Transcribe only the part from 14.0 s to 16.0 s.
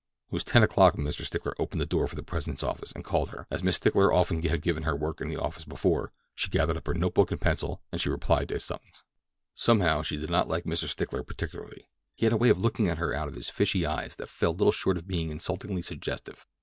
that fell little short of being insultingly